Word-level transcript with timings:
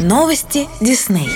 Новости 0.00 0.66
Дисней. 0.80 1.28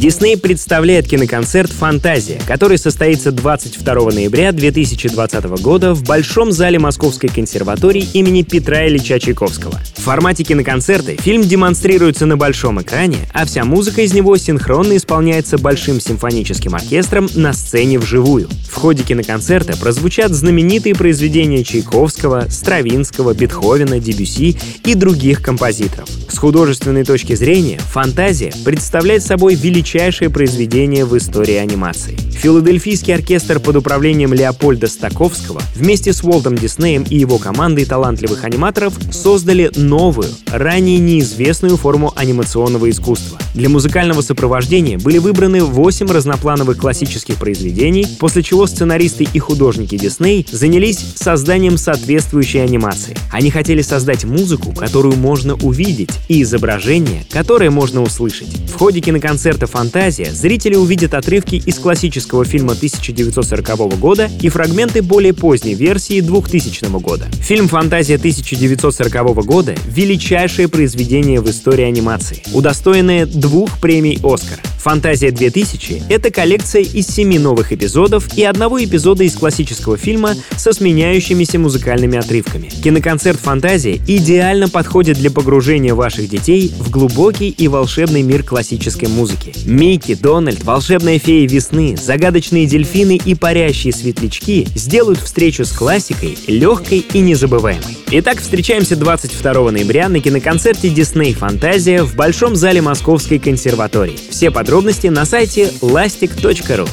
Дисней 0.00 0.38
представляет 0.38 1.06
киноконцерт 1.06 1.70
«Фантазия», 1.70 2.40
который 2.46 2.78
состоится 2.78 3.32
22 3.32 3.94
ноября 4.12 4.50
2020 4.50 5.44
года 5.60 5.92
в 5.92 6.04
Большом 6.04 6.52
зале 6.52 6.78
Московской 6.78 7.28
консерватории 7.28 8.08
имени 8.14 8.40
Петра 8.40 8.88
Ильича 8.88 9.20
Чайковского. 9.20 9.78
В 9.94 10.00
формате 10.00 10.42
киноконцерта 10.42 11.20
фильм 11.20 11.42
демонстрируется 11.42 12.24
на 12.24 12.38
большом 12.38 12.80
экране, 12.80 13.18
а 13.34 13.44
вся 13.44 13.66
музыка 13.66 14.00
из 14.00 14.14
него 14.14 14.38
синхронно 14.38 14.96
исполняется 14.96 15.58
Большим 15.58 16.00
симфоническим 16.00 16.74
оркестром 16.74 17.28
на 17.34 17.52
сцене 17.52 17.98
вживую. 17.98 18.48
В 18.70 18.76
ходе 18.76 19.02
киноконцерта 19.02 19.76
прозвучат 19.76 20.32
знаменитые 20.32 20.94
произведения 20.94 21.62
Чайковского, 21.62 22.46
Стравинского, 22.48 23.34
Бетховена, 23.34 23.98
Дебюси 23.98 24.56
и 24.86 24.94
других 24.94 25.42
композиторов. 25.42 26.08
С 26.30 26.38
художественной 26.38 27.04
точки 27.04 27.34
зрения, 27.34 27.78
«Фантазия» 27.90 28.54
представляет 28.64 29.22
собой 29.22 29.56
величайшее 29.90 30.30
произведение 30.30 31.04
в 31.04 31.16
истории 31.18 31.56
анимации. 31.56 32.14
Филадельфийский 32.14 33.12
оркестр 33.12 33.58
под 33.58 33.74
управлением 33.74 34.32
Леопольда 34.32 34.86
Стаковского 34.86 35.60
вместе 35.74 36.12
с 36.12 36.22
Уолтом 36.22 36.56
Диснеем 36.56 37.02
и 37.02 37.16
его 37.16 37.38
командой 37.38 37.84
талантливых 37.84 38.44
аниматоров 38.44 38.94
создали 39.10 39.68
новую, 39.74 40.28
ранее 40.46 40.98
неизвестную 40.98 41.76
форму 41.76 42.12
анимационного 42.14 42.88
искусства. 42.88 43.39
Для 43.54 43.68
музыкального 43.68 44.20
сопровождения 44.20 44.98
были 44.98 45.18
выбраны 45.18 45.62
8 45.62 46.06
разноплановых 46.06 46.78
классических 46.78 47.36
произведений, 47.36 48.06
после 48.18 48.42
чего 48.42 48.66
сценаристы 48.66 49.26
и 49.32 49.38
художники 49.38 49.96
Дисней 49.98 50.46
занялись 50.50 50.98
созданием 51.16 51.76
соответствующей 51.76 52.58
анимации. 52.58 53.16
Они 53.32 53.50
хотели 53.50 53.82
создать 53.82 54.24
музыку, 54.24 54.72
которую 54.72 55.16
можно 55.16 55.54
увидеть, 55.54 56.10
и 56.28 56.42
изображение, 56.42 57.24
которое 57.30 57.70
можно 57.70 58.02
услышать. 58.02 58.48
В 58.68 58.74
ходе 58.74 59.00
киноконцерта 59.00 59.66
«Фантазия» 59.66 60.30
зрители 60.30 60.76
увидят 60.76 61.14
отрывки 61.14 61.56
из 61.56 61.78
классического 61.78 62.44
фильма 62.44 62.72
1940 62.72 63.98
года 63.98 64.30
и 64.40 64.48
фрагменты 64.48 65.02
более 65.02 65.34
поздней 65.34 65.74
версии 65.74 66.20
2000 66.20 67.00
года. 67.00 67.26
Фильм 67.40 67.68
«Фантазия 67.68 68.16
1940 68.16 69.44
года»— 69.44 69.74
величайшее 69.86 70.68
произведение 70.68 71.40
в 71.40 71.50
истории 71.50 71.84
анимации, 71.84 72.42
удостоенное 72.52 73.26
двух 73.40 73.80
премий 73.80 74.20
«Оскар». 74.22 74.69
«Фантазия 74.80 75.28
2000»— 75.28 76.04
это 76.08 76.30
коллекция 76.30 76.82
из 76.82 77.06
семи 77.06 77.38
новых 77.38 77.72
эпизодов 77.72 78.36
и 78.36 78.44
одного 78.44 78.82
эпизода 78.82 79.24
из 79.24 79.34
классического 79.34 79.96
фильма 79.96 80.34
со 80.56 80.72
сменяющимися 80.72 81.58
музыкальными 81.58 82.18
отрывками. 82.18 82.68
Киноконцерт 82.68 83.38
«Фантазия» 83.38 83.96
идеально 84.06 84.68
подходит 84.68 85.18
для 85.18 85.30
погружения 85.30 85.94
ваших 85.94 86.28
детей 86.28 86.72
в 86.78 86.90
глубокий 86.90 87.50
и 87.50 87.68
волшебный 87.68 88.22
мир 88.22 88.42
классической 88.42 89.08
музыки. 89.08 89.52
Микки, 89.66 90.14
Дональд, 90.14 90.64
волшебная 90.64 91.18
фея 91.18 91.46
весны, 91.46 91.96
загадочные 91.96 92.66
дельфины 92.66 93.20
и 93.22 93.34
парящие 93.34 93.92
светлячки 93.92 94.66
сделают 94.74 95.18
встречу 95.18 95.64
с 95.64 95.72
классикой 95.72 96.38
легкой 96.46 97.04
и 97.12 97.18
незабываемой. 97.20 97.98
Итак, 98.12 98.38
встречаемся 98.40 98.96
22 98.96 99.70
ноября 99.70 100.08
на 100.08 100.20
киноконцерте 100.20 100.88
Disney 100.88 101.32
Фантазия 101.32 102.02
в 102.02 102.16
Большом 102.16 102.56
зале 102.56 102.82
Московской 102.82 103.38
консерватории. 103.38 104.18
Все 104.30 104.50
подробности 104.70 105.08
на 105.08 105.24
сайте 105.24 105.72
lastic.ru. 105.80 106.88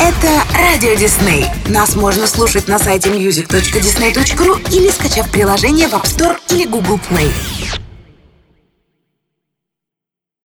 Это 0.00 0.28
Радио 0.54 0.94
Дисней. 0.94 1.44
Нас 1.68 1.94
можно 1.94 2.26
слушать 2.26 2.66
на 2.66 2.78
сайте 2.78 3.10
music.disney.ru 3.10 4.74
или 4.74 4.88
скачав 4.88 5.30
приложение 5.30 5.88
в 5.88 5.92
App 5.92 6.04
Store 6.04 6.38
или 6.48 6.64
Google 6.64 6.98
Play. 7.10 7.30